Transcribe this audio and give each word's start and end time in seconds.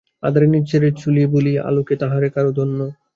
আঁধারে 0.23 0.47
নিজেরে 0.55 0.89
ছিল 0.99 1.15
ভুলি, 1.31 1.53
আলোকে 1.61 1.95
তাহারে 2.01 2.29
করো 2.35 2.51
ধন্য। 2.57 2.79